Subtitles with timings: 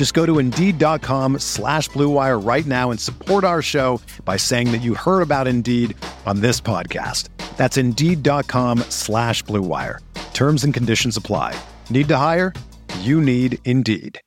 [0.00, 4.78] Just go to Indeed.com slash BlueWire right now and support our show by saying that
[4.78, 7.28] you heard about Indeed on this podcast.
[7.58, 9.98] That's Indeed.com slash BlueWire.
[10.32, 11.54] Terms and conditions apply.
[11.90, 12.54] Need to hire?
[13.00, 14.18] You need Indeed.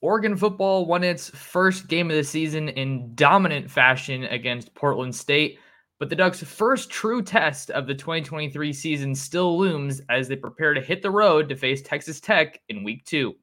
[0.00, 5.60] Oregon football won its first game of the season in dominant fashion against Portland State,
[6.02, 10.74] but the Ducks' first true test of the 2023 season still looms as they prepare
[10.74, 13.36] to hit the road to face Texas Tech in week two.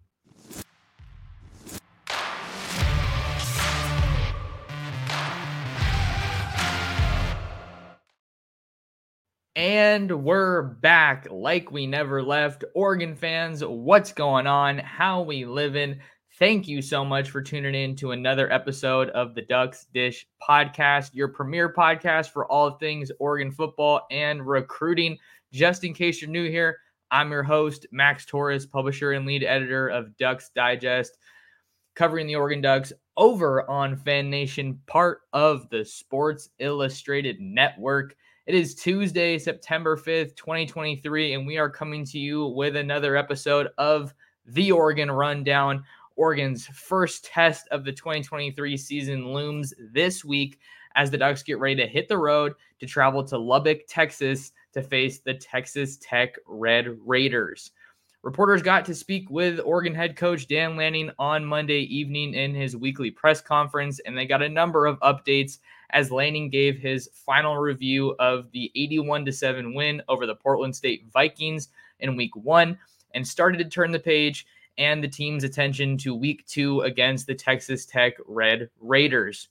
[9.55, 12.65] And we're back like we never left.
[12.75, 14.79] Oregon fans, what's going on?
[14.79, 16.01] How we living?
[16.39, 21.13] Thank you so much for tuning in to another episode of the Ducks Dish podcast,
[21.13, 25.17] your premier podcast for all things Oregon football and recruiting.
[25.51, 26.77] Just in case you're new here,
[27.11, 31.17] I'm your host, Max Torres, publisher and lead editor of Ducks Digest,
[31.93, 38.15] covering the Oregon Ducks over on Fan Nation, part of the Sports Illustrated Network.
[38.45, 43.67] It is Tuesday, September 5th, 2023, and we are coming to you with another episode
[43.77, 44.13] of
[44.45, 45.83] the Oregon Rundown.
[46.19, 50.59] Oregon's first test of the 2023 season looms this week
[50.97, 54.83] as the Ducks get ready to hit the road to travel to Lubbock, Texas to
[54.83, 57.71] face the Texas Tech Red Raiders.
[58.21, 62.75] Reporters got to speak with Oregon head coach Dan Lanning on Monday evening in his
[62.75, 65.59] weekly press conference, and they got a number of updates
[65.91, 71.05] as Lanning gave his final review of the 81 7 win over the Portland State
[71.13, 71.69] Vikings
[72.01, 72.77] in week one
[73.13, 74.45] and started to turn the page
[74.79, 79.49] and the team's attention to week two against the Texas Tech Red Raiders.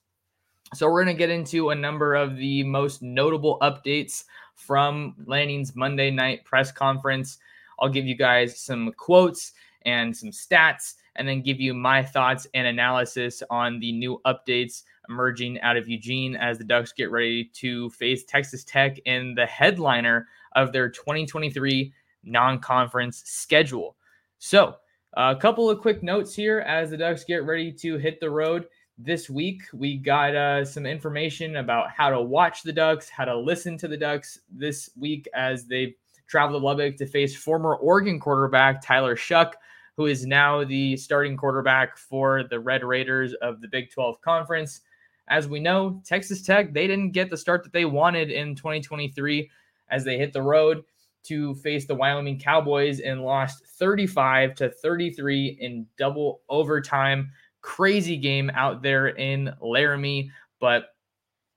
[0.75, 4.25] So, we're going to get into a number of the most notable updates
[4.55, 7.39] from Lanning's Monday night press conference.
[7.79, 9.53] I'll give you guys some quotes
[9.83, 14.83] and some stats, and then give you my thoughts and analysis on the new updates
[15.09, 19.47] emerging out of Eugene as the Ducks get ready to face Texas Tech in the
[19.47, 21.93] headliner of their 2023
[22.25, 23.97] non conference schedule.
[24.39, 24.77] So,
[25.15, 28.67] a couple of quick notes here as the Ducks get ready to hit the road
[28.99, 29.63] this week.
[29.73, 33.89] We got uh, some information about how to watch the Ducks, how to listen to
[33.89, 39.17] the Ducks this week as they travel to Lubbock to face former Oregon quarterback Tyler
[39.17, 39.53] Shough,
[39.97, 44.83] who is now the starting quarterback for the Red Raiders of the Big 12 Conference.
[45.29, 49.51] As we know, Texas Tech, they didn't get the start that they wanted in 2023
[49.91, 50.85] as they hit the road
[51.29, 57.31] to face the Wyoming Cowboys and lost 35 to 33 in double overtime.
[57.61, 60.31] Crazy game out there in Laramie,
[60.61, 60.91] but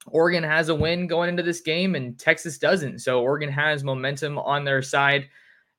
[0.08, 3.00] Oregon has a win going into this game and Texas doesn't.
[3.00, 5.30] So Oregon has momentum on their side.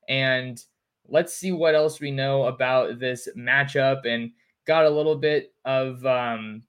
[0.07, 0.63] And
[1.07, 4.31] let's see what else we know about this matchup and
[4.65, 6.63] got a little bit of um,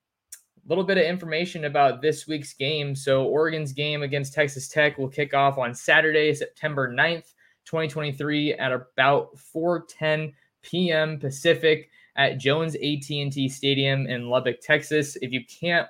[0.69, 2.95] little bit of information about this week's game.
[2.95, 8.73] So, Oregon's game against Texas Tech will kick off on Saturday, September 9th, 2023 at
[8.73, 10.33] about 4:10
[10.63, 11.19] p.m.
[11.19, 15.17] Pacific at Jones AT&T Stadium in Lubbock, Texas.
[15.21, 15.89] If you can't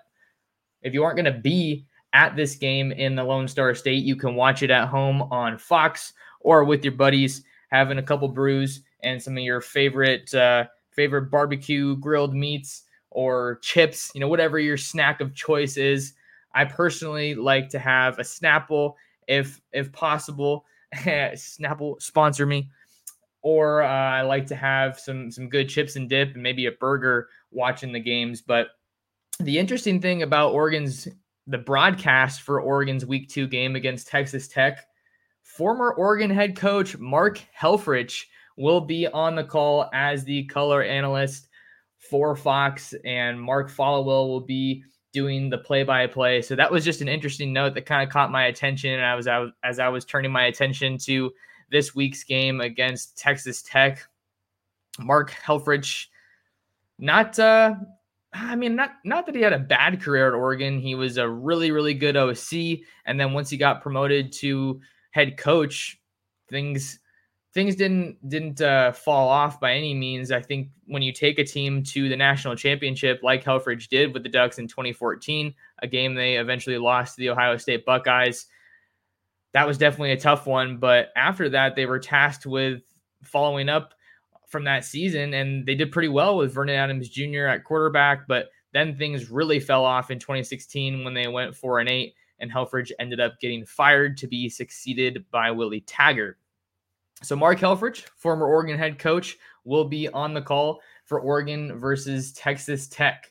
[0.83, 4.17] if you aren't going to be at this game in the Lone Star State, you
[4.17, 8.83] can watch it at home on Fox or with your buddies having a couple brews
[9.03, 12.84] and some of your favorite uh, favorite barbecue grilled meats
[13.15, 16.13] or chips, you know, whatever your snack of choice is.
[16.53, 18.95] I personally like to have a Snapple
[19.27, 20.67] if if possible.
[20.95, 22.69] Snapple sponsor me.
[23.43, 26.73] Or uh, I like to have some some good chips and dip and maybe a
[26.73, 28.43] burger watching the games.
[28.43, 28.69] But
[29.41, 31.09] the interesting thing about Oregon's
[31.47, 34.87] the broadcast for Oregon's Week Two game against Texas Tech,
[35.43, 38.25] former Oregon head coach Mark Helfrich
[38.57, 41.49] will be on the call as the color analyst
[42.09, 46.43] for Fox, and Mark Followill will be doing the play-by-play.
[46.43, 48.93] So that was just an interesting note that kind of caught my attention.
[48.93, 51.33] And I was out as I was turning my attention to
[51.71, 54.07] this week's game against Texas Tech.
[54.99, 56.07] Mark Helfrich,
[56.99, 57.75] not uh
[58.33, 60.81] I mean, not not that he had a bad career at Oregon.
[60.81, 64.81] He was a really, really good OC, and then once he got promoted to
[65.13, 66.01] head coach,
[66.51, 66.99] things
[67.55, 70.33] things didn't didn't uh, fall off by any means.
[70.33, 74.25] I think when you take a team to the national championship, like Helfrich did with
[74.25, 78.47] the Ducks in 2014, a game they eventually lost to the Ohio State Buckeyes,
[79.53, 80.79] that was definitely a tough one.
[80.79, 82.83] But after that, they were tasked with
[83.23, 83.95] following up
[84.49, 87.47] from that season, and they did pretty well with Vernon Adams Jr.
[87.47, 88.27] at quarterback.
[88.27, 92.51] But then things really fell off in 2016 when they went four and eight, and
[92.51, 96.37] Helfrich ended up getting fired to be succeeded by Willie Taggart.
[97.25, 102.33] So Mark Helfrich, former Oregon head coach, will be on the call for Oregon versus
[102.33, 103.31] Texas Tech.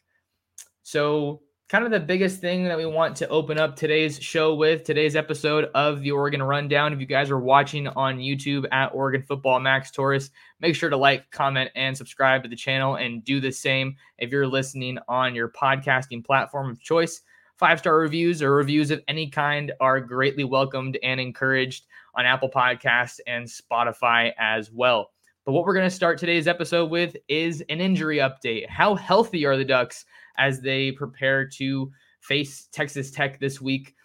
[0.82, 4.84] So kind of the biggest thing that we want to open up today's show with
[4.84, 6.92] today's episode of the Oregon Rundown.
[6.92, 10.98] If you guys are watching on YouTube at Oregon Football Max Torres, make sure to
[10.98, 15.36] like, comment, and subscribe to the channel and do the same if you're listening on
[15.36, 17.22] your podcasting platform of choice.
[17.58, 22.50] Five star reviews or reviews of any kind are greatly welcomed and encouraged on Apple
[22.50, 25.12] Podcasts and Spotify as well.
[25.46, 28.68] But what we're going to start today's episode with is an injury update.
[28.70, 30.06] How healthy are the Ducks
[30.38, 33.96] as they prepare to face Texas Tech this week?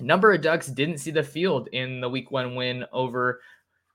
[0.00, 3.40] Number of Ducks didn't see the field in the week one win over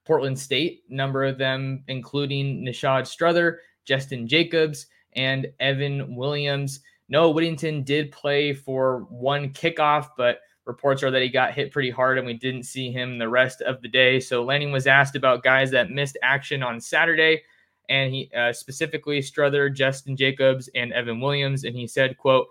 [0.06, 0.84] Portland State.
[0.90, 6.82] Number of them, including Nishad Strother, Justin Jacobs, and Evan Williams.
[7.10, 11.90] Noah Whittington did play for one kickoff, but Reports are that he got hit pretty
[11.90, 14.20] hard and we didn't see him the rest of the day.
[14.20, 17.42] So Lanning was asked about guys that missed action on Saturday,
[17.90, 22.48] and he uh, specifically Strother, Justin Jacobs, and Evan Williams, and he said, "quote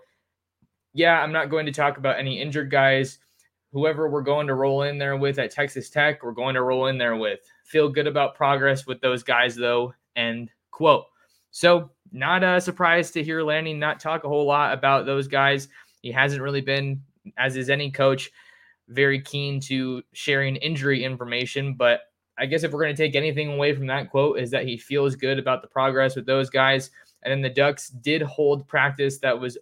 [0.93, 3.17] Yeah, I'm not going to talk about any injured guys.
[3.71, 6.87] Whoever we're going to roll in there with at Texas Tech, we're going to roll
[6.87, 7.39] in there with.
[7.65, 11.05] Feel good about progress with those guys, though." End quote.
[11.49, 15.67] So not a surprise to hear Lanning not talk a whole lot about those guys.
[16.01, 17.01] He hasn't really been
[17.37, 18.31] as is any coach,
[18.89, 21.75] very keen to sharing injury information.
[21.75, 22.01] But
[22.37, 24.77] I guess if we're going to take anything away from that quote, is that he
[24.77, 26.91] feels good about the progress with those guys.
[27.23, 29.57] And then the Ducks did hold practice that was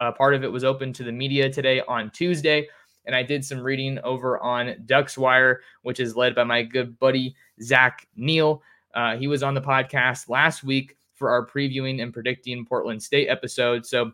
[0.00, 2.68] uh, part of it was open to the media today on Tuesday.
[3.06, 6.98] And I did some reading over on Ducks Wire, which is led by my good
[6.98, 8.62] buddy, Zach Neal.
[8.94, 13.28] Uh, he was on the podcast last week for our previewing and predicting Portland State
[13.28, 13.84] episode.
[13.84, 14.12] So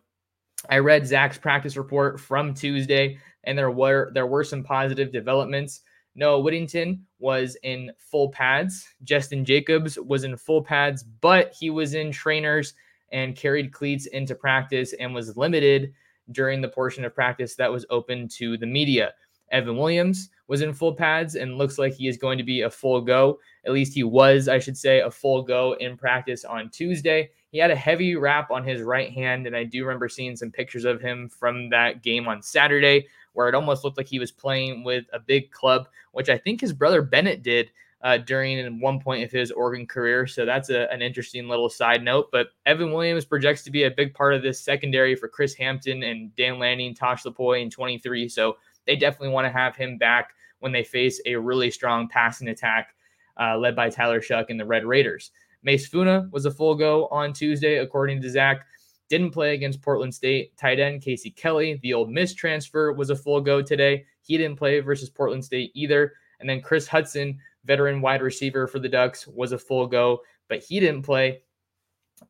[0.68, 5.80] I read Zach's practice report from Tuesday, and there were there were some positive developments.
[6.14, 8.86] Noah Whittington was in full pads.
[9.04, 12.74] Justin Jacobs was in full pads, but he was in trainers
[13.12, 15.92] and carried cleats into practice and was limited
[16.32, 19.14] during the portion of practice that was open to the media.
[19.50, 22.70] Evan Williams was in full pads and looks like he is going to be a
[22.70, 23.38] full go.
[23.64, 27.30] At least he was, I should say, a full go in practice on Tuesday.
[27.52, 30.50] He had a heavy wrap on his right hand, and I do remember seeing some
[30.50, 34.32] pictures of him from that game on Saturday where it almost looked like he was
[34.32, 37.70] playing with a big club, which I think his brother Bennett did
[38.02, 40.26] uh, during one point of his Oregon career.
[40.26, 42.30] So that's a, an interesting little side note.
[42.32, 46.02] But Evan Williams projects to be a big part of this secondary for Chris Hampton
[46.02, 48.28] and Dan Lanning, Tosh Lupoi, in 23.
[48.28, 48.56] So
[48.86, 52.94] they definitely want to have him back when they face a really strong passing attack
[53.40, 55.30] uh, led by Tyler Shough and the Red Raiders.
[55.62, 58.66] Mase Funa was a full go on Tuesday, according to Zach.
[59.08, 60.56] Didn't play against Portland State.
[60.56, 64.04] Tight end Casey Kelly, the Ole Miss transfer, was a full go today.
[64.22, 66.14] He didn't play versus Portland State either.
[66.38, 70.62] And then Chris Hudson, veteran wide receiver for the Ducks, was a full go, but
[70.62, 71.42] he didn't play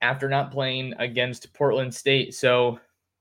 [0.02, 2.35] after not playing against Portland State.
[2.35, 2.80] So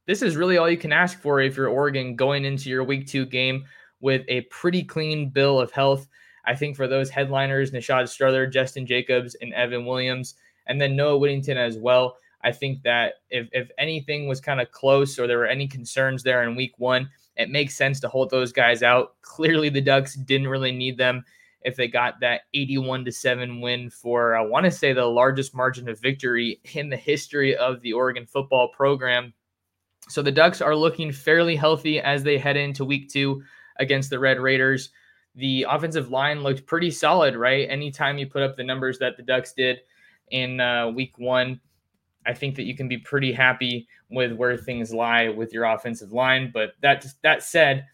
[0.10, 3.06] this is really all you can ask for if you're Oregon going into your week
[3.06, 3.64] two game
[4.00, 6.08] with a pretty clean bill of health.
[6.48, 10.34] I think for those headliners, Nishad Strother, Justin Jacobs, and Evan Williams,
[10.66, 12.18] and then Noah Whittington as well.
[12.44, 16.24] I think that if, if anything was kind of close or there were any concerns
[16.24, 19.22] there in week one, it makes sense to hold those guys out.
[19.22, 21.24] Clearly, the Ducks didn't really need them
[21.62, 25.54] if they got that 81 to 7 win for, I want to say, the largest
[25.54, 29.36] margin of victory in the history of the Oregon football program.
[30.10, 33.44] So the Ducks are looking fairly healthy as they head into week two
[33.78, 34.90] against the Red Raiders
[35.36, 37.70] the offensive line looked pretty solid, right?
[37.70, 39.80] Anytime you put up the numbers that the Ducks did
[40.32, 41.60] in uh, week one,
[42.26, 46.12] I think that you can be pretty happy with where things lie with your offensive
[46.12, 46.52] line.
[46.54, 47.86] But that that said,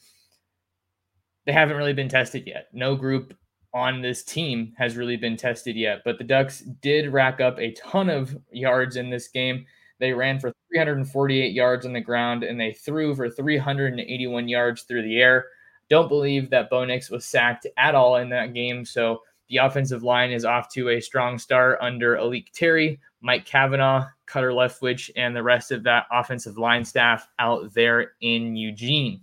[1.45, 2.67] they haven't really been tested yet.
[2.73, 3.35] No group
[3.73, 6.01] on this team has really been tested yet.
[6.03, 9.65] But the Ducks did rack up a ton of yards in this game.
[9.99, 15.03] They ran for 348 yards on the ground and they threw for 381 yards through
[15.03, 15.45] the air.
[15.89, 18.83] Don't believe that Bo Nix was sacked at all in that game.
[18.83, 24.07] So the offensive line is off to a strong start under A'lique Terry, Mike Cavanaugh,
[24.25, 29.21] Cutter Leftwich, and the rest of that offensive line staff out there in Eugene.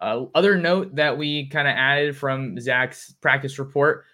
[0.00, 4.04] Uh, other note that we kind of added from Zach's practice report.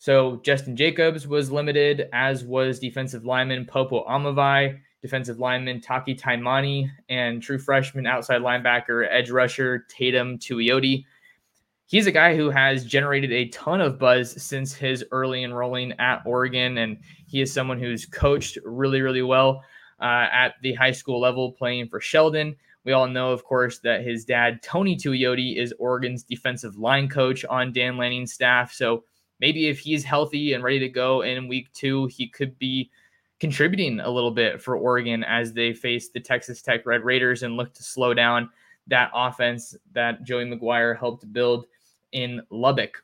[0.00, 6.90] So Justin Jacobs was limited, as was defensive lineman Popo Aumavae, defensive lineman Taki Taimani,
[7.08, 11.04] and true freshman outside linebacker edge rusher Tatum Tuioti
[11.90, 16.22] he's a guy who has generated a ton of buzz since his early enrolling at
[16.24, 19.64] Oregon, and he is someone who's coached really, really well
[20.00, 22.54] uh, at the high school level, playing for Sheldon.
[22.84, 27.44] We all know, of course, that his dad, Tony Tuioti, is Oregon's defensive line coach
[27.44, 28.72] on Dan Lanning's staff.
[28.72, 29.02] So
[29.40, 32.90] maybe if he's healthy and ready to go in week two, he could be
[33.40, 37.56] contributing a little bit for Oregon as they face the Texas Tech Red Raiders and
[37.56, 38.50] look to slow down
[38.86, 41.66] that offense that Joey McGuire helped build
[42.12, 43.02] in Lubbock.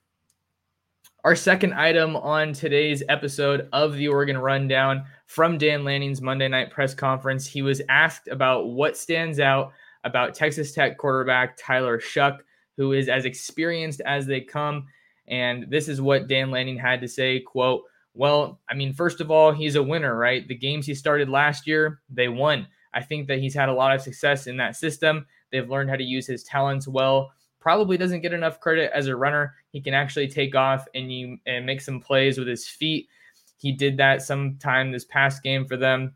[1.24, 6.70] Our second item on today's episode of the Oregon Rundown from Dan Lanning's Monday night
[6.70, 9.72] press conference, he was asked about what stands out
[10.04, 12.38] about Texas Tech quarterback Tyler Shough,
[12.76, 14.86] who is as experienced as they come.
[15.28, 17.83] And this is what Dan Lanning had to say, quote,
[18.14, 20.47] well, I mean, first of all, he's a winner, right?
[20.47, 22.66] The games he started last year, they won.
[22.95, 25.26] I think that he's had a lot of success in that system.
[25.52, 27.30] They've learned how to use his talents well
[27.66, 29.52] probably doesn't get enough credit as a runner.
[29.73, 33.09] He can actually take off and you and make some plays with his feet.
[33.56, 36.14] He did that sometime this past game for them.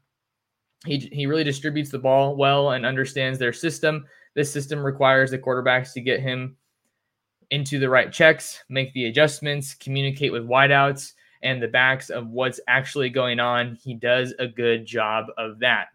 [0.87, 4.07] He, he really distributes the ball well and understands their system.
[4.37, 6.57] This system requires the quarterbacks to get him
[7.51, 12.61] into the right checks, make the adjustments, communicate with wideouts and the backs of what's
[12.69, 13.77] actually going on.
[13.83, 15.87] He does a good job of that.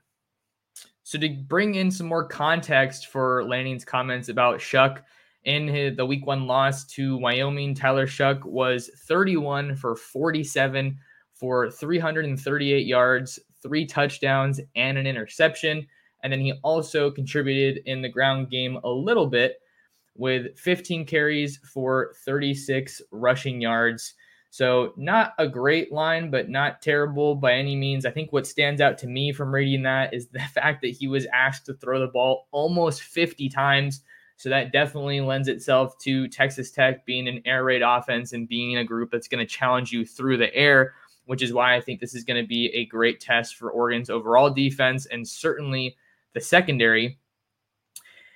[1.04, 5.02] So, to bring in some more context for Lanning's comments about Shough
[5.44, 10.98] in his, the week one loss to Wyoming, Tyler Shough was 31 for 47
[11.34, 15.86] for 338 yards, three touchdowns, and an interception.
[16.24, 19.58] And then he also contributed in the ground game a little bit
[20.16, 24.14] with 15 carries for 36 rushing yards.
[24.50, 28.06] So, not a great line, but not terrible by any means.
[28.06, 31.08] I think what stands out to me from reading that is the fact that he
[31.08, 34.02] was asked to throw the ball almost 50 times
[34.38, 38.78] so that definitely lends itself to Texas Tech being an air raid offense and being
[38.78, 40.94] a group that's going to challenge you through the air,
[41.26, 44.10] which is why I think this is going to be a great test for Oregon's
[44.10, 45.96] overall defense and certainly
[46.34, 47.18] the secondary.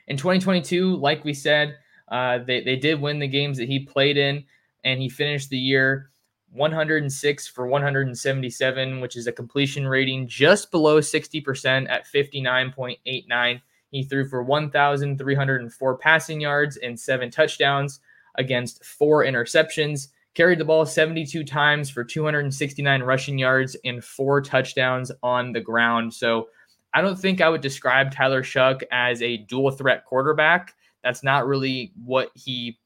[0.10, 1.78] In 2022, like we said,
[2.12, 4.44] uh, they, they did win the games that he played in,
[4.84, 6.10] and he finished the year
[6.51, 13.62] 106 for 177, which is a completion rating just below 60% at 59.89.
[13.92, 18.00] He threw for 1,304 passing yards and seven touchdowns
[18.36, 25.12] against four interceptions, carried the ball 72 times for 269 rushing yards and four touchdowns
[25.22, 26.13] on the ground.
[26.13, 26.48] So
[26.93, 30.75] I don't think I would describe Tyler Shough as a dual threat quarterback.
[31.03, 32.79] That's not really what he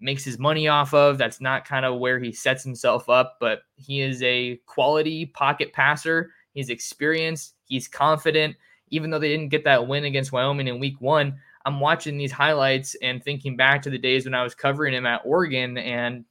[0.00, 1.18] makes his money off of.
[1.18, 5.72] That's not kind of where he sets himself up, but he is a quality pocket
[5.72, 6.30] passer.
[6.54, 8.56] He's experienced, he's confident,
[8.90, 12.32] even though they didn't get that win against Wyoming in week one, I'm watching these
[12.32, 16.24] highlights and thinking back to the days when I was covering him at Oregon, and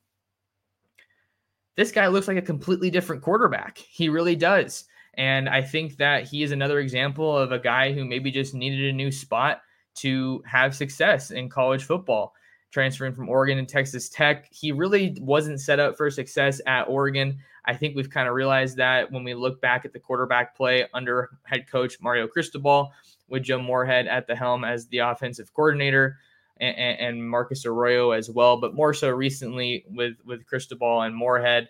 [1.76, 3.78] this guy looks like a completely different quarterback.
[3.78, 4.86] He really does.
[5.16, 8.86] And I think that he is another example of a guy who maybe just needed
[8.86, 9.62] a new spot
[9.96, 12.34] to have success in college football.
[12.72, 17.40] Transferring from Oregon and Texas Tech, he really wasn't set up for success at Oregon.
[17.66, 20.88] I think we've kind of realized that when we look back at the quarterback play
[20.94, 22.94] under head coach Mario Cristobal,
[23.28, 26.18] with Joe Moorhead at the helm as the offensive coordinator,
[26.60, 28.58] and, and Marcus Arroyo as well.
[28.58, 31.70] But more so recently with with Cristobal and Moorhead,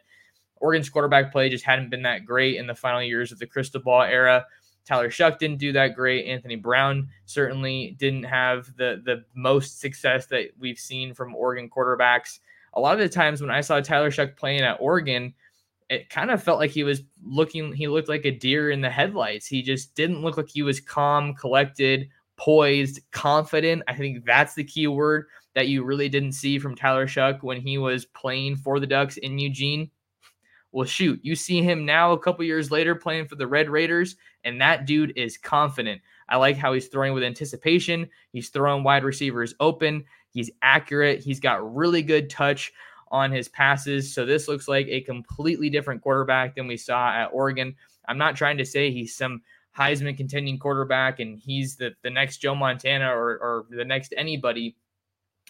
[0.62, 4.01] Oregon's quarterback play just hadn't been that great in the final years of the Cristobal
[4.01, 4.46] era.
[4.86, 6.25] Tyler Shough didn't do that great.
[6.25, 12.39] Anthony Brown certainly didn't have the the most success that we've seen from Oregon quarterbacks.
[12.74, 15.34] A lot of the times when I saw Tyler Shough playing at Oregon,
[15.91, 18.89] it kind of felt like he was looking he looked like a deer in the
[18.89, 24.56] headlights he just didn't look like he was calm collected poised confident i think that's
[24.56, 28.56] the key word that you really didn't see from tyler Shough when he was playing
[28.56, 29.91] for the ducks in eugene
[30.72, 34.16] well shoot you see him now a couple years later playing for the red raiders
[34.44, 39.04] and that dude is confident i like how he's throwing with anticipation he's throwing wide
[39.04, 42.72] receivers open he's accurate he's got really good touch
[43.12, 44.13] on his passes.
[44.13, 47.75] So this looks like a completely different quarterback than we saw at Oregon.
[48.08, 49.42] I'm not trying to say he's some
[49.78, 54.75] Heisman contending quarterback and he's the, the next Joe Montana or, or the next anybody.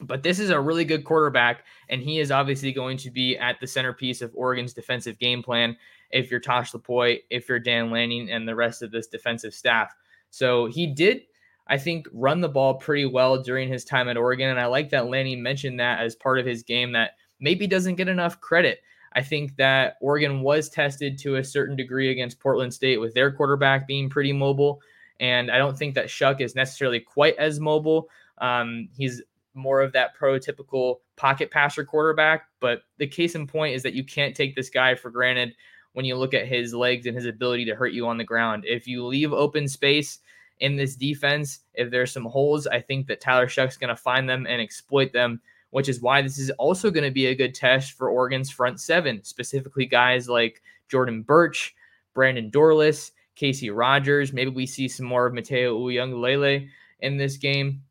[0.01, 3.59] But this is a really good quarterback, and he is obviously going to be at
[3.59, 5.77] the centerpiece of Oregon's defensive game plan
[6.09, 9.93] if you're Tosh Lupoi, if you're Dan Lanning, and the rest of this defensive staff.
[10.31, 11.21] So he did,
[11.67, 14.49] I think, run the ball pretty well during his time at Oregon.
[14.49, 17.95] And I like that Lanning mentioned that as part of his game that maybe doesn't
[17.95, 18.79] get enough credit.
[19.13, 23.31] I think that Oregon was tested to a certain degree against Portland State with their
[23.31, 24.81] quarterback being pretty mobile.
[25.19, 28.09] And I don't think that Shough is necessarily quite as mobile.
[28.39, 29.21] Um, he's
[29.53, 32.47] more of that prototypical pocket passer quarterback.
[32.59, 35.53] But the case in point is that you can't take this guy for granted
[35.93, 38.63] when you look at his legs and his ability to hurt you on the ground.
[38.65, 40.19] If you leave open space
[40.59, 44.29] in this defense, if there's some holes, I think that Tyler Shough's going to find
[44.29, 45.41] them and exploit them
[45.71, 48.79] which is why this is also going to be a good test for Oregon's front
[48.79, 51.73] seven, specifically guys like Jordan Burch,
[52.13, 54.33] Brandon Dorlus, Casey Rogers.
[54.33, 56.67] Maybe we see some more of Matayo Uiagalelei
[56.99, 57.81] in this game.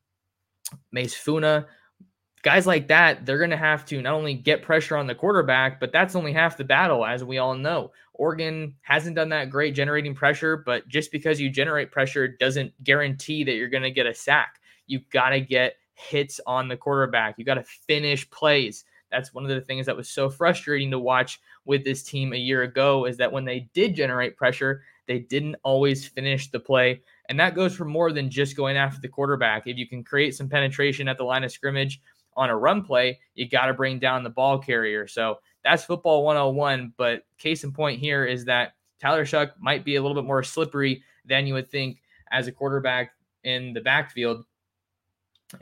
[0.93, 1.67] Mase Funa.
[2.43, 5.79] Guys like that, they're going to have to not only get pressure on the quarterback,
[5.79, 7.93] but that's only half the battle, as we all know.
[8.15, 13.45] Oregon hasn't done that great generating pressure, but just because you generate pressure doesn't guarantee
[13.45, 14.61] that you're going to get a sack.
[14.87, 17.35] You've got to get hits on the quarterback.
[17.39, 18.85] You got to finish plays.
[19.11, 22.37] That's one of the things that was so frustrating to watch with this team a
[22.37, 27.03] year ago is that when they did generate pressure, they didn't always finish the play.
[27.31, 29.69] And that goes for more than just going after the quarterback.
[29.69, 32.01] If you can create some penetration at the line of scrimmage
[32.37, 35.07] on a run play, you got to bring down the ball carrier.
[35.07, 36.93] So that's football 101.
[36.97, 40.43] But case in point here is that Tyler Shough might be a little bit more
[40.43, 43.13] slippery than you would think as a quarterback
[43.45, 44.45] in the backfield.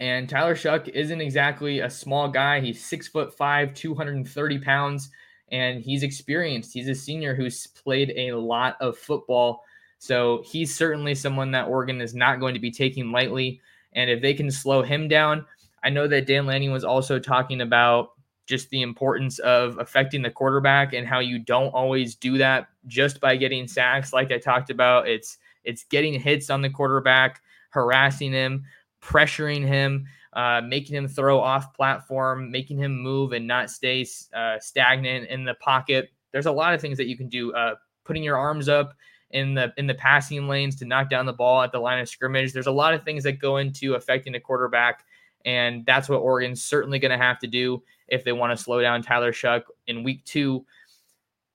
[0.00, 2.60] And Tyler Shough isn't exactly a small guy.
[2.60, 5.10] He's six foot five, 230 pounds,
[5.52, 6.72] and he's experienced.
[6.72, 9.64] He's a senior who's played a lot of football.
[9.98, 13.60] So he's certainly someone that Oregon is not going to be taking lightly.
[13.92, 15.44] And if they can slow him down,
[15.82, 18.10] I know that Dan Lanning was also talking about
[18.46, 23.20] just the importance of affecting the quarterback and how you don't always do that just
[23.20, 28.32] by getting sacks like I talked about it's it's getting hits on the quarterback harassing
[28.32, 28.64] him
[29.00, 34.58] pressuring him, uh, making him throw off platform, making him move and not stay uh,
[34.60, 36.10] stagnant in the pocket.
[36.32, 37.52] There's a lot of things that you can do.
[37.52, 38.94] Uh, putting your arms up
[39.30, 42.08] in the in the passing lanes to knock down the ball at the line of
[42.08, 42.52] scrimmage.
[42.52, 45.04] There's a lot of things that go into affecting a quarterback,
[45.44, 48.80] and that's what Oregon's certainly going to have to do if they want to slow
[48.80, 50.64] down Tyler Shough in Week Two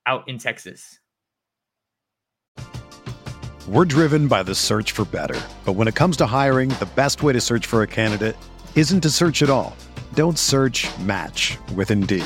[0.05, 0.99] out in Texas.
[3.67, 5.39] We're driven by the search for better.
[5.63, 8.35] But when it comes to hiring, the best way to search for a candidate
[8.75, 9.75] isn't to search at all.
[10.13, 12.25] Don't search match with Indeed.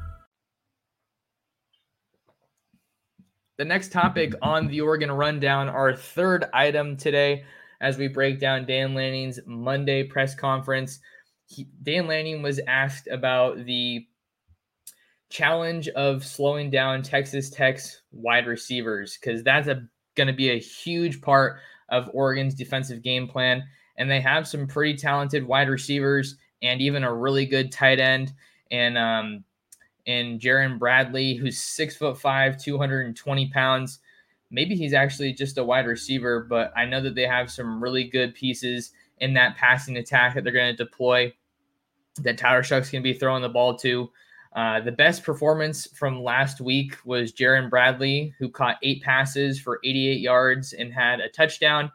[3.61, 7.45] The next topic on the Oregon Rundown, our third item today,
[7.79, 10.99] as we break down Dan Lanning's Monday press conference.
[11.45, 14.07] He, Dan Lanning was asked about the
[15.29, 21.21] challenge of slowing down Texas Tech's wide receivers because that's going to be a huge
[21.21, 23.61] part of Oregon's defensive game plan.
[23.95, 28.33] And they have some pretty talented wide receivers and even a really good tight end.
[28.71, 29.43] And um,
[30.07, 33.99] and Jerand Bradley, who's six foot five, 220 pounds.
[34.49, 38.03] maybe he's actually just a wide receiver, but I know that they have some really
[38.03, 41.33] good pieces in that passing attack that they're going to deploy.
[42.17, 44.09] That Tyler Shough's going to be throwing the ball to.
[44.53, 49.79] Uh, the best performance from last week was Jerand Bradley, who caught eight passes for
[49.85, 51.89] 88 yards and had a touchdown,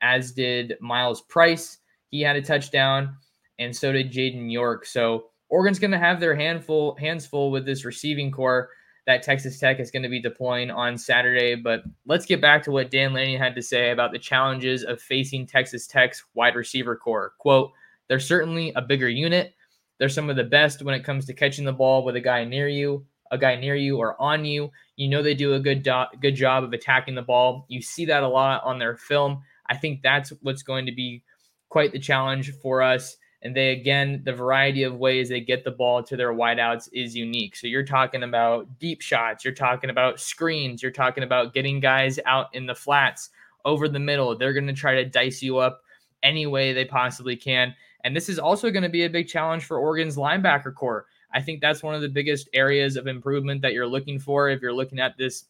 [0.00, 1.78] as did Myles Price.
[2.10, 3.16] He had a touchdown,
[3.58, 4.86] and so did Jaden York.
[4.86, 8.70] So Oregon's going to have their handful hands full with this receiving core
[9.06, 11.54] that Texas Tech is going to be deploying on Saturday.
[11.54, 15.00] But let's get back to what Dan Lanning had to say about the challenges of
[15.00, 17.32] facing Texas Tech's wide receiver core.
[17.38, 17.72] Quote,
[18.08, 19.54] they're certainly a bigger unit.
[19.98, 22.44] They're some of the best when it comes to catching the ball with a guy
[22.44, 24.70] near you, a guy near you or on you.
[24.96, 27.64] You know they do a good do- good job of attacking the ball.
[27.68, 29.42] You see that a lot on their film.
[29.70, 31.22] I think that's what's going to be
[31.70, 33.16] quite the challenge for us.
[33.42, 37.14] And they, again, the variety of ways they get the ball to their wideouts is
[37.14, 37.54] unique.
[37.54, 42.18] So you're talking about deep shots, you're talking about screens, you're talking about getting guys
[42.26, 43.30] out in the flats
[43.64, 44.36] over the middle.
[44.36, 45.82] They're going to try to dice you up
[46.22, 47.74] any way they possibly can.
[48.04, 51.06] And this is also going to be a big challenge for Oregon's linebacker core.
[51.32, 54.62] I think that's one of the biggest areas of improvement that you're looking for if
[54.62, 55.44] you're looking at this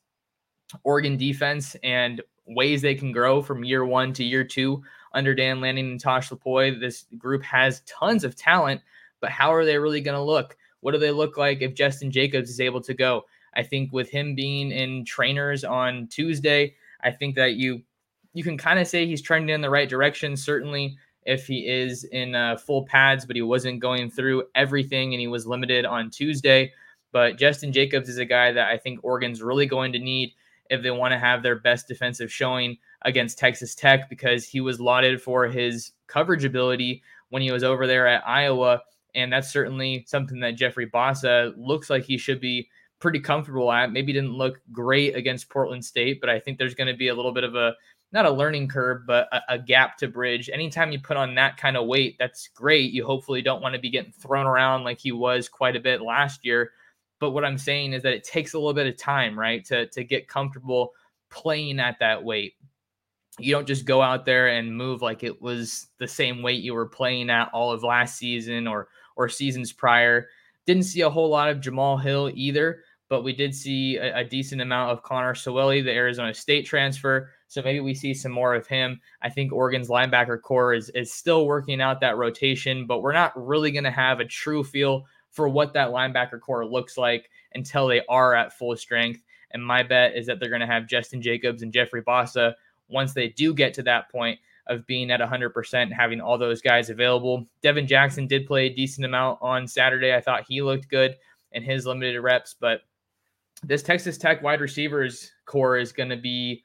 [0.85, 5.61] Oregon defense and ways they can grow from year one to year two under Dan
[5.61, 6.79] Lanning and Tosh Lupoi.
[6.79, 8.81] This group has tons of talent,
[9.21, 10.57] but how are they really going to look?
[10.81, 13.25] What do they look like if Justin Jacobs is able to go?
[13.55, 17.83] I think with him being in trainers on Tuesday, I think that you
[18.35, 20.37] you can kind of say he's trending in the right direction.
[20.37, 25.21] Certainly, if he is in uh, full pads, but he wasn't going through everything and
[25.21, 26.73] he was limited on Tuesday.
[27.11, 30.33] But Justin Jacobs is a guy that I think Oregon's really going to need
[30.70, 34.81] if they want to have their best defensive showing against Texas Tech because he was
[34.81, 38.83] lauded for his coverage ability when he was over there at Iowa.
[39.14, 42.68] And that's certainly something that Jeffrey Bassa looks like he should be
[43.00, 43.92] pretty comfortable at.
[43.92, 47.14] Maybe didn't look great against Portland State, but I think there's going to be a
[47.14, 47.74] little bit of a
[48.11, 50.48] not a learning curve, but a, a, gap to bridge.
[50.50, 52.90] Anytime you put on that kind of weight, that's great.
[52.90, 56.00] You hopefully don't want to be getting thrown around like he was quite a bit
[56.00, 56.72] last year.
[57.20, 59.87] But what I'm saying is that it takes a little bit of time, right, to
[59.87, 60.92] to get comfortable
[61.31, 62.54] playing at that weight.
[63.38, 66.74] You don't just go out there and move like it was the same weight you
[66.74, 70.28] were playing at all of last season or or seasons prior.
[70.66, 74.24] Didn't see a whole lot of Jamal Hill either, but we did see a, a
[74.24, 77.31] decent amount of Connor Soelle, the Arizona State transfer.
[77.48, 79.00] So maybe we see some more of him.
[79.22, 83.33] I think Oregon's linebacker core is is still working out that rotation, but we're not
[83.37, 87.87] really going to have a true feel for what that linebacker core looks like until
[87.87, 89.23] they are at full strength.
[89.51, 92.55] And my bet is that they're going to have Justin Jacobs and Jeffrey Bassa
[92.88, 96.91] once they do get to that point of being at 100%, having all those guys
[96.91, 97.47] available.
[97.62, 100.14] Devin Jackson did play a decent amount on Saturday.
[100.14, 101.17] I thought he looked good
[101.53, 102.83] in his limited reps, but
[103.62, 106.62] this Texas Tech wide receivers core is going to be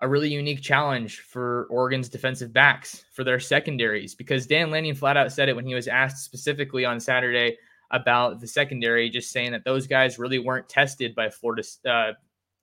[0.00, 5.16] a really unique challenge for Oregon's defensive backs for their secondaries because Dan Lanning flat
[5.16, 7.56] out said it when he was asked specifically on Saturday
[7.90, 12.12] about the secondary, just saying that those guys really weren't tested by Florida, uh,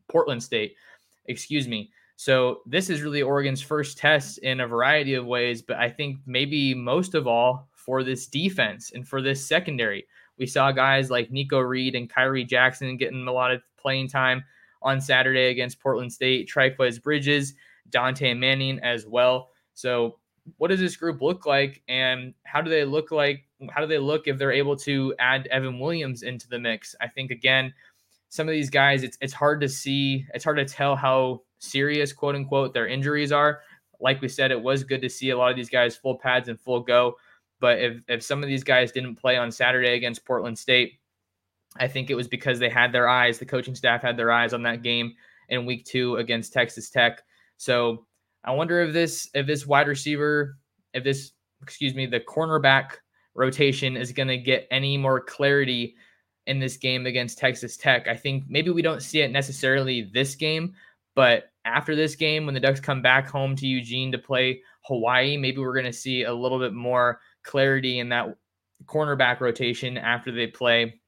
[0.07, 0.75] Portland State,
[1.27, 1.89] excuse me.
[2.15, 6.19] So this is really Oregon's first test in a variety of ways, but I think
[6.25, 10.05] maybe most of all for this defense and for this secondary.
[10.37, 14.43] We saw guys like Nikko Reed and Khyree Jackson getting a lot of playing time
[14.81, 17.53] on Saturday against Portland State, Trikweze Bridges,
[17.89, 19.49] Dante Manning as well.
[19.73, 20.19] So
[20.57, 23.97] what does this group look like and how do they look like how do they
[23.97, 26.95] look if they're able to add Evan Williams into the mix?
[27.01, 27.73] I think again,
[28.29, 32.13] some of these guys, it's it's hard to see, it's hard to tell how serious,
[32.13, 33.61] quote unquote, their injuries are.
[33.99, 36.49] Like we said, it was good to see a lot of these guys full pads
[36.49, 37.15] and full go.
[37.59, 40.99] But if if some of these guys didn't play on Saturday against Portland State,
[41.77, 44.53] I think it was because they had their eyes, the coaching staff had their eyes
[44.53, 45.13] on that game
[45.49, 47.23] in week two against Texas Tech.
[47.57, 48.05] So
[48.43, 50.57] I wonder if this if this wide receiver,
[50.93, 52.97] if this excuse me, the cornerback
[53.35, 55.95] rotation is going to get any more clarity
[56.47, 58.07] in this game against Texas Tech.
[58.07, 60.73] I think maybe we don't see it necessarily this game,
[61.15, 65.37] but after this game, when the Ducks come back home to Eugene to play Hawaii,
[65.37, 68.37] maybe we're going to see a little bit more clarity in that
[68.85, 70.99] cornerback rotation after they play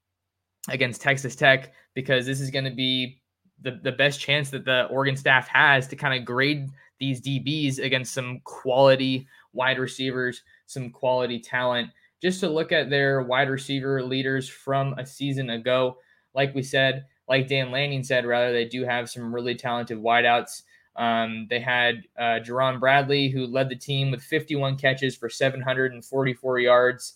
[0.69, 3.21] against Texas Tech, because this is going to be
[3.61, 7.79] the, the best chance that the Oregon staff has to kind of grade these DBs
[7.79, 11.89] against some quality wide receivers, some quality talent
[12.21, 15.97] just to look at their wide receiver leaders from a season ago.
[16.33, 20.63] Like we said, like Dan Lanning said, rather, they do have some really talented wideouts.
[20.95, 26.59] Um, they had uh, Jerand Bradley, who led the team with 51 catches for 744
[26.59, 27.13] yards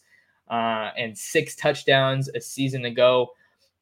[0.49, 3.29] uh, and six touchdowns a season ago.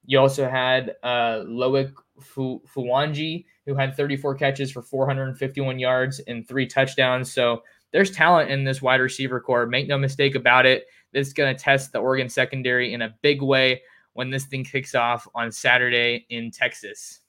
[0.05, 6.47] You also had uh, Loic Fu- Fouonji, who had 34 catches for 451 yards and
[6.47, 7.33] three touchdowns.
[7.33, 9.65] So there's talent in this wide receiver core.
[9.65, 10.85] Make no mistake about it.
[11.11, 13.81] This is going to test the Oregon secondary in a big way
[14.13, 17.21] when this thing kicks off on Saturday in Texas.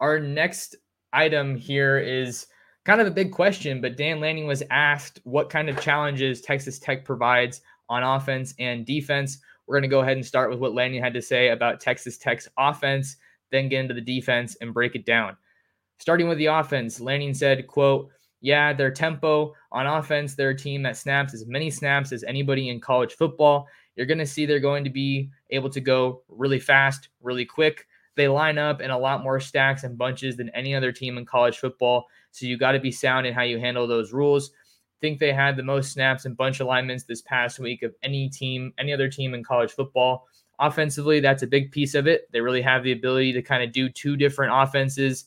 [0.00, 0.76] Our next
[1.12, 2.46] item here is
[2.84, 6.78] kind of a big question, but Dan Lanning was asked what kind of challenges Texas
[6.78, 9.38] Tech provides on offense and defense.
[9.66, 12.16] We're going to go ahead and start with what Lanning had to say about Texas
[12.16, 13.16] Tech's offense,
[13.50, 15.36] then get into the defense and break it down.
[15.98, 18.08] Starting with the offense, Lanning said, quote,
[18.40, 22.68] yeah, their tempo on offense, they're a team that snaps as many snaps as anybody
[22.68, 23.66] in college football.
[23.96, 27.86] You're going to see they're going to be able to go really fast, really quick.
[28.16, 31.26] They line up in a lot more stacks and bunches than any other team in
[31.26, 32.06] college football.
[32.30, 34.50] So you got to be sound in how you handle those rules.
[35.00, 38.72] think they had the most snaps and bunch alignments this past week of any team,
[38.78, 40.26] any other team in college football.
[40.58, 42.30] Offensively, that's a big piece of it.
[42.32, 45.24] They really have the ability to kind of do two different offenses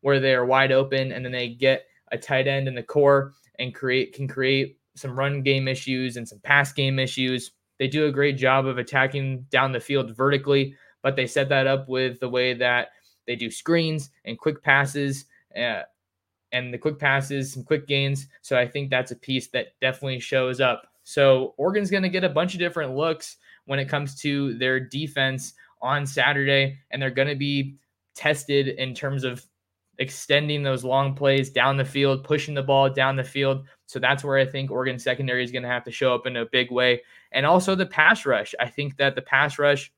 [0.00, 3.34] where they are wide open and then they get a tight end in the core
[3.58, 7.52] and create can create some run game issues and some pass game issues.
[7.78, 11.66] They do a great job of attacking down the field vertically, but they set that
[11.66, 12.88] up with the way that
[13.26, 15.82] they do screens and quick passes uh,
[16.52, 18.28] and the quick passes, some quick gains.
[18.40, 20.86] So I think that's a piece that definitely shows up.
[21.04, 24.80] So Oregon's going to get a bunch of different looks when it comes to their
[24.80, 27.76] defense on Saturday, and they're going to be
[28.14, 29.44] tested in terms of
[29.98, 33.66] extending those long plays down the field, pushing the ball down the field.
[33.86, 36.36] So that's where I think Oregon secondary is going to have to show up in
[36.36, 37.02] a big way.
[37.32, 38.54] And also the pass rush.
[38.60, 39.92] I think that the pass rush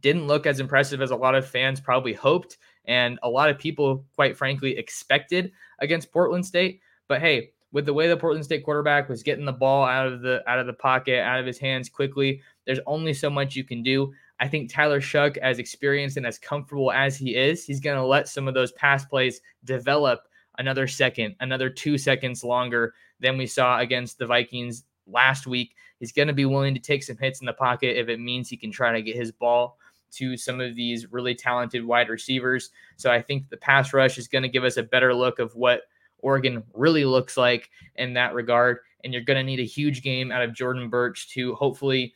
[0.00, 3.58] didn't look as impressive as a lot of fans probably hoped and a lot of
[3.58, 6.80] people, quite frankly, expected against Portland State.
[7.06, 10.22] But hey, with the way the Portland State quarterback was getting the ball out of
[10.22, 13.64] the out of the pocket, out of his hands quickly, there's only so much you
[13.64, 14.12] can do.
[14.40, 18.04] I think Tyler Shough, as experienced and as comfortable as he is, he's going to
[18.04, 20.22] let some of those pass plays develop
[20.58, 25.74] another second, another two seconds longer than we saw against the Vikings last week.
[25.98, 28.48] He's going to be willing to take some hits in the pocket if it means
[28.48, 29.78] he can try to get his ball
[30.12, 32.70] to some of these really talented wide receivers.
[32.96, 35.54] So I think the pass rush is going to give us a better look of
[35.54, 35.82] what
[36.20, 38.78] Oregon really looks like in that regard.
[39.04, 42.14] And you're going to need a huge game out of Jordan Burch to hopefully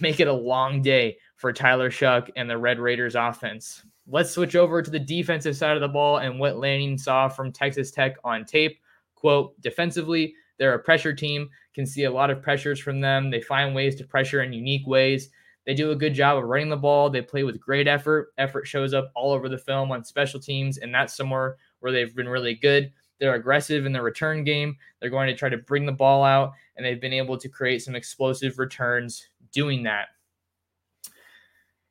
[0.00, 3.82] make it a long day for Tyler Shough and the Red Raiders offense.
[4.08, 7.52] Let's switch over to the defensive side of the ball and what Lanning saw from
[7.52, 8.78] Texas Tech on tape.
[9.14, 13.30] Quote, defensively, they're a pressure team, can see a lot of pressures from them.
[13.30, 15.30] They find ways to pressure in unique ways.
[15.66, 17.10] They do a good job of running the ball.
[17.10, 18.32] They play with great effort.
[18.38, 22.14] Effort shows up all over the film on special teams, and that's somewhere where they've
[22.14, 22.92] been really good.
[23.18, 24.76] They're aggressive in the return game.
[25.00, 27.82] They're going to try to bring the ball out, and they've been able to create
[27.82, 30.06] some explosive returns doing that.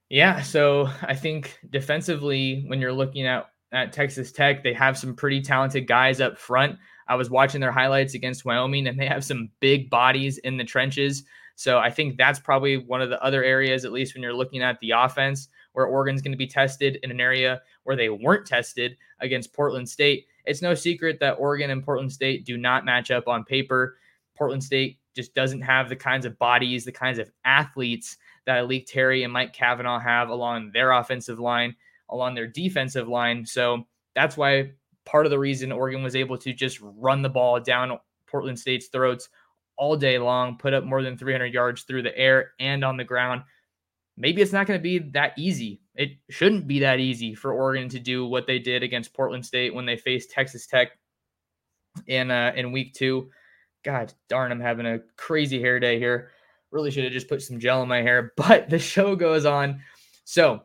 [0.10, 5.16] Yeah, so I think defensively, when you're looking at at Texas Tech, they have some
[5.16, 6.78] pretty talented guys up front.
[7.08, 10.64] I was watching their highlights against Wyoming, and they have some big bodies in the
[10.64, 11.24] trenches.
[11.56, 14.62] So I think that's probably one of the other areas, at least when you're looking
[14.62, 18.48] at the offense, where Oregon's going to be tested in an area where they weren't
[18.48, 20.28] tested against Portland State.
[20.46, 23.98] It's no secret that Oregon and Portland State do not match up on paper.
[24.38, 28.86] Portland State just doesn't have the kinds of bodies, the kinds of athletes that A'lique
[28.88, 31.76] Terry and Mike Cavanaugh have along their offensive line,
[32.10, 33.46] along their defensive line.
[33.46, 34.72] So that's why
[35.06, 37.98] part of the reason Oregon was able to just run the ball down
[38.28, 39.30] Portland State's throats
[39.78, 43.04] all day long, put up more than 300 yards through the air and on the
[43.04, 43.44] ground.
[44.18, 45.82] Maybe it's not going to be that easy.
[45.96, 49.74] It shouldn't be that easy for Oregon to do what they did against Portland State
[49.74, 50.98] when they faced Texas Tech
[52.08, 53.30] in uh, in week two.
[53.86, 56.32] God darn, I'm having a crazy hair day here.
[56.72, 59.82] Really should have just put some gel in my hair, but the show goes on.
[60.26, 60.64] So,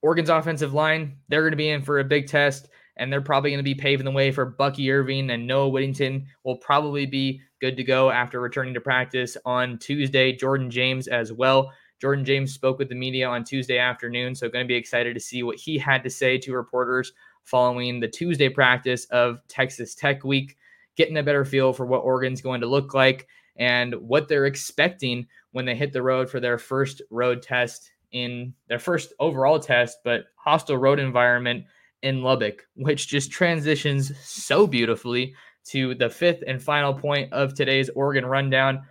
[0.00, 3.50] Oregon's offensive line, they're going to be in for a big test, and they're probably
[3.50, 7.40] going to be paving the way for Bucky Irving and Noah Whittington will probably be
[7.60, 10.32] good to go after returning to practice on Tuesday.
[10.32, 11.72] Jordan James as well.
[12.00, 15.20] Jordan James spoke with the media on Tuesday afternoon, so going to be excited to
[15.20, 20.22] see what he had to say to reporters following the Tuesday practice of Texas Tech
[20.22, 20.56] week
[20.98, 25.26] getting a better feel for what Oregon's going to look like and what they're expecting
[25.52, 29.98] when they hit the road for their first road test in their first overall test,
[30.04, 31.64] but hostile road environment
[32.02, 35.34] in Lubbock, which just transitions so beautifully
[35.66, 38.82] to the fifth and final point of today's Oregon rundown.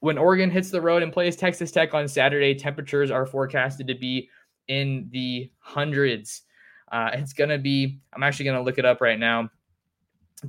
[0.00, 3.94] When Oregon hits the road and plays Texas Tech on Saturday, temperatures are forecasted to
[3.94, 4.28] be
[4.68, 6.42] in the hundreds.
[6.90, 9.50] Uh, it's going to be, I'm actually going to look it up right now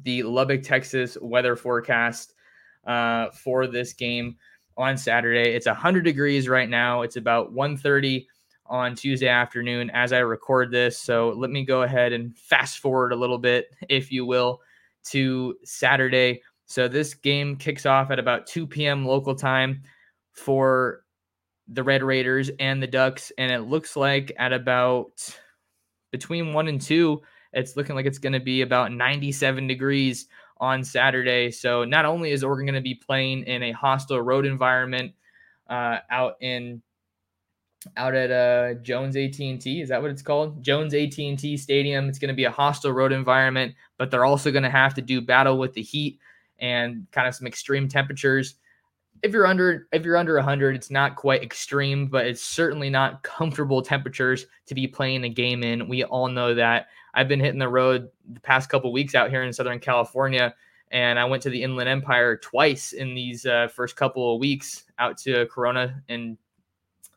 [0.04, 2.34] the Lubbock, Texas weather forecast
[2.86, 4.36] uh, for this game
[4.78, 5.52] on Saturday.
[5.52, 7.02] It's 100 degrees right now.
[7.02, 8.26] It's about 1:30
[8.66, 10.98] on Tuesday afternoon as I record this.
[10.98, 14.62] So let me go ahead and fast forward a little bit, if you will,
[15.06, 16.42] to Saturday.
[16.66, 19.06] So this game kicks off at about 2 p.m.
[19.06, 19.84] local time
[20.32, 21.04] for
[21.68, 23.32] the Red Raiders and the Ducks.
[23.38, 25.30] And it looks like at about
[26.12, 27.22] between one and two,
[27.54, 31.52] it's looking like it's going to be about 97 degrees on Saturday.
[31.52, 35.14] So not only is Oregon going to be playing in a hostile road environment
[35.70, 36.82] uh, out in
[37.98, 39.82] out at uh, Jones AT&T.
[39.82, 40.64] Is that what it's called?
[40.64, 42.08] Jones AT&T Stadium.
[42.08, 45.02] It's going to be a hostile road environment, but they're also going to have to
[45.02, 46.20] do battle with the heat
[46.60, 48.56] and kind of some extreme temperatures.
[49.24, 53.24] If you're under if you're under 100, it's not quite extreme, but it's certainly not
[53.24, 55.88] comfortable temperatures to be playing a game in.
[55.88, 56.88] We all know that.
[57.14, 60.54] I've been hitting the road the past couple weeks out here in Southern California,
[60.92, 64.84] and I went to the Inland Empire twice in these uh, first couple of weeks
[65.00, 66.38] out to Corona and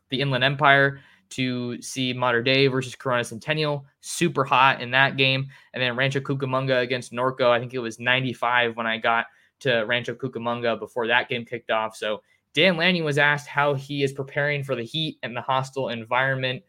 [0.09, 3.85] the Inland Empire to see Mater Dei versus Corona Centennial.
[4.01, 5.47] Super hot in that game.
[5.73, 7.49] And then Rancho Cucamonga against Norco.
[7.49, 9.25] I think it was 95 when I got
[9.61, 11.95] to Rancho Cucamonga before that game kicked off.
[11.95, 12.21] So
[12.53, 16.63] Dan Lanning was asked how he is preparing for the heat and the hostile environment.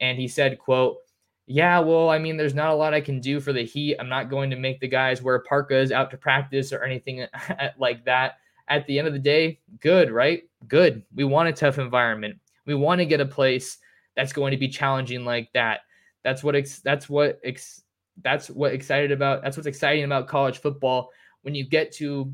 [0.00, 0.98] And he said, quote,
[1.46, 3.96] yeah, well, I mean, there's not a lot I can do for the heat.
[3.98, 7.26] I'm not going to make the guys wear parkas out to practice or anything
[7.78, 8.34] like that.
[8.68, 10.44] At the end of the day, good, right?
[10.68, 11.02] Good.
[11.12, 12.38] We want a tough environment.
[12.66, 13.78] We want to get a place
[14.14, 15.80] that's going to be challenging like that.
[16.22, 17.82] That's what ex- that's what ex-
[18.22, 21.10] that's what excited about that's what's exciting about college football
[21.42, 22.32] when you get to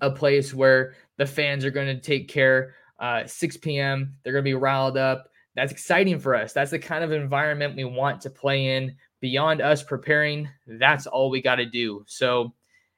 [0.00, 4.14] a place where the fans are going to take care uh, 6 p.m.
[4.22, 5.30] They're going to be riled up.
[5.56, 6.52] That's exciting for us.
[6.52, 8.94] That's the kind of environment we want to play in.
[9.20, 12.04] Beyond us preparing, that's all we got to do.
[12.06, 12.54] So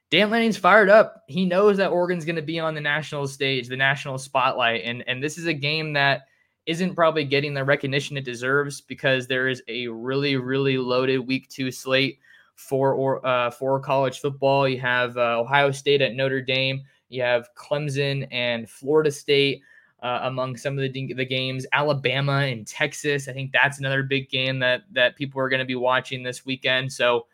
[0.09, 1.23] Dan Lanning's fired up.
[1.27, 5.03] He knows that Oregon's going to be on the national stage, the national spotlight, and
[5.07, 6.21] and this is a game that
[6.65, 11.49] isn't probably getting the recognition it deserves because there is a really really loaded week
[11.49, 12.19] two slate
[12.55, 14.67] for or uh, for college football.
[14.67, 16.81] You have uh, Ohio State at Notre Dame.
[17.09, 19.61] You have Clemson and Florida State
[20.01, 21.65] uh, among some of the the games.
[21.73, 23.27] Alabama and Texas.
[23.27, 26.45] I think that's another big game that that people are going to be watching this
[26.45, 26.91] weekend.
[26.91, 27.27] So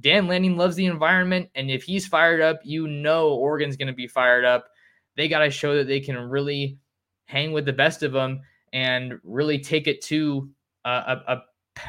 [0.00, 3.92] Dan Lanning loves the environment, and if he's fired up, you know Oregon's going to
[3.92, 4.68] be fired up.
[5.16, 6.78] They got to show that they can really
[7.26, 8.40] hang with the best of them
[8.72, 10.48] and really take it to
[10.84, 10.90] a,
[11.26, 11.42] a,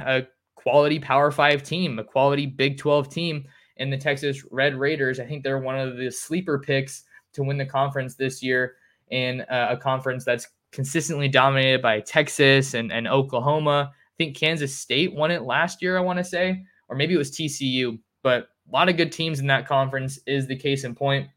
[0.06, 0.28] a
[0.64, 3.46] quality Power Five team, a quality Big 12 team
[3.78, 5.20] in the Texas Red Raiders.
[5.20, 8.76] I think they're one of the sleeper picks to win the conference this year
[9.10, 13.92] in a, a conference that's consistently dominated by Texas and, and Oklahoma.
[13.94, 17.18] I think Kansas State won it last year, I want to say or maybe it
[17.18, 20.96] was TCU, but a lot of good teams in that conference is the case in
[20.96, 21.28] point.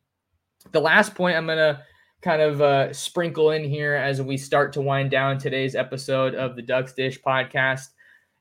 [0.73, 1.83] The last point I'm going to
[2.21, 6.57] kind of uh, sprinkle in here as we start to wind down today's episode of
[6.57, 7.89] the Ducks Dish podcast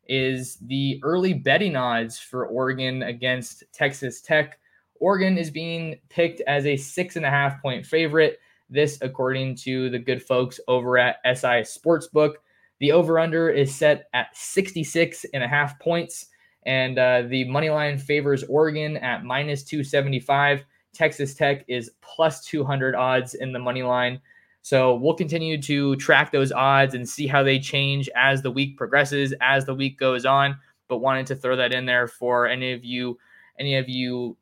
[0.07, 4.59] is the early betting odds for Oregon against Texas Tech.
[4.99, 8.39] Oregon is being picked as a six and a half point favorite.
[8.69, 12.35] This, according to the good folks over at SI Sportsbook.
[12.79, 16.27] The over under is set at 66 and a half points.
[16.63, 20.65] And uh, the money line favors Oregon at minus 275.
[20.93, 24.19] Texas Tech is plus 200 odds in the money line.
[24.65, 28.77] So we'll continue to track those odds and see how they change as the week
[28.77, 30.57] progresses, as the week goes on.
[30.87, 33.19] But wanted to throw that in there for any of you,
[33.59, 34.35] any of you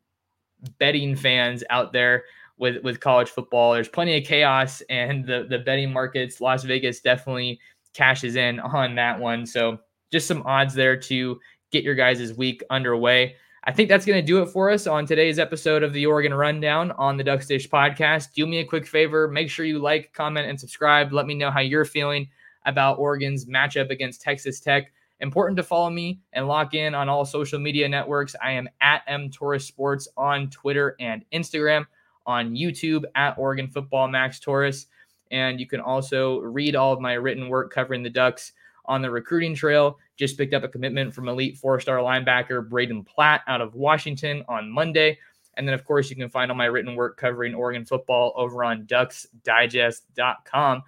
[0.78, 2.24] betting fans out there
[2.56, 3.74] with with college football.
[3.74, 7.60] There's plenty of chaos, and the the betting markets, Las Vegas definitely
[7.92, 9.44] cashes in on that one.
[9.44, 9.78] So
[10.10, 11.38] just some odds there to
[11.70, 13.36] get your guys' week underway.
[13.66, 16.34] I think that's going to do it for us on today's episode of the Oregon
[16.34, 18.34] Rundown on the Ducks Dish podcast.
[18.34, 19.26] Do me a quick favor.
[19.26, 21.14] Make sure you like, comment, and subscribe.
[21.14, 22.28] Let me know how you're feeling
[22.66, 24.92] about Oregon's matchup against Texas Tech.
[25.20, 28.36] Important to follow me and lock in on all social media networks.
[28.42, 31.86] I am at M Sports on Twitter and Instagram,
[32.26, 34.88] on YouTube at Oregon Football Max Torres.
[35.30, 38.52] And you can also read all of my written work covering the Ducks
[38.84, 39.98] on the recruiting trail.
[40.16, 44.44] Just picked up a commitment from elite four star linebacker Brayden Platt out of Washington
[44.48, 45.18] on Monday.
[45.56, 48.64] And then, of course, you can find all my written work covering Oregon football over
[48.64, 50.82] on ducksdigest.com.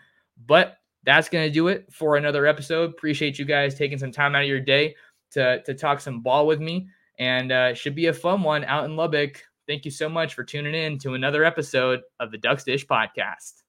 [0.46, 2.90] But that's going to do it for another episode.
[2.90, 4.96] Appreciate you guys taking some time out of your day
[5.32, 6.88] to, to talk some ball with me.
[7.18, 9.42] And uh, should be a fun one out in Lubbock.
[9.66, 13.62] Thank you so much for tuning in to another episode of the Ducks Dish podcast.